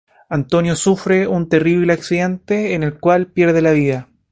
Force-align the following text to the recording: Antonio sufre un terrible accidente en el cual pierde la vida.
Antonio 0.29 0.75
sufre 0.75 1.27
un 1.27 1.47
terrible 1.47 1.93
accidente 1.93 2.73
en 2.73 2.81
el 2.81 2.99
cual 2.99 3.27
pierde 3.27 3.61
la 3.61 3.71
vida. 3.71 4.09